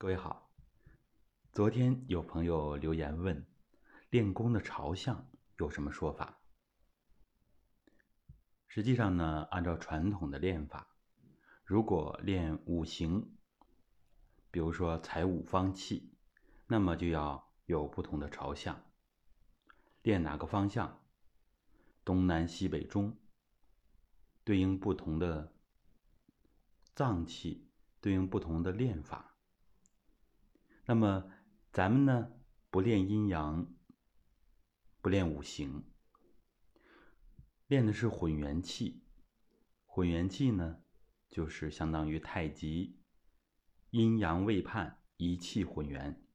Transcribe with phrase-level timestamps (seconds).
[0.00, 0.50] 各位好，
[1.52, 3.46] 昨天有朋友留言问，
[4.08, 6.40] 练功的朝向有什么说法？
[8.66, 10.96] 实际上呢，按照传统的练法，
[11.64, 13.36] 如果练五行，
[14.50, 16.14] 比如说采五方气，
[16.66, 18.82] 那么就要有不同的朝向。
[20.00, 20.98] 练哪个方向？
[22.06, 23.18] 东南西北中，
[24.44, 25.52] 对应不同的
[26.94, 27.68] 脏器，
[28.00, 29.26] 对应不同的练法。
[30.90, 31.30] 那么，
[31.70, 32.32] 咱们呢
[32.68, 33.72] 不练阴阳，
[35.00, 35.84] 不练五行，
[37.68, 39.06] 练的是混元气。
[39.86, 40.82] 混元气呢，
[41.28, 43.00] 就是相当于太极
[43.90, 46.26] 阴阳未判，一气混元。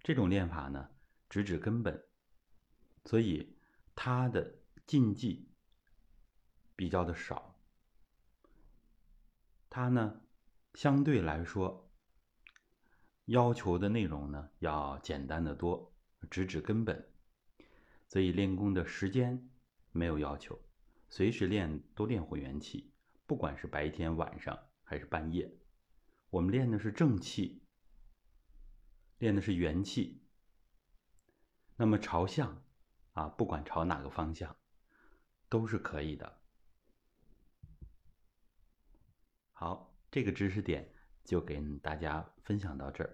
[0.00, 0.88] 这种练法呢，
[1.28, 2.08] 直指根本，
[3.04, 3.58] 所以
[3.94, 5.52] 它的禁忌
[6.74, 7.60] 比较的少。
[9.68, 10.22] 它呢，
[10.72, 11.85] 相对来说。
[13.26, 15.92] 要求的内容呢要简单的多，
[16.30, 17.08] 直指根本，
[18.08, 19.50] 所以练功的时间
[19.90, 20.60] 没有要求，
[21.08, 22.92] 随时练都练混元气，
[23.26, 25.52] 不管是白天、晚上还是半夜，
[26.30, 27.62] 我们练的是正气，
[29.18, 30.22] 练的是元气。
[31.76, 32.62] 那么朝向
[33.12, 34.56] 啊，不管朝哪个方向，
[35.48, 36.40] 都是可以的。
[39.52, 40.94] 好，这个知识点
[41.26, 43.10] 就给大家分享到这儿。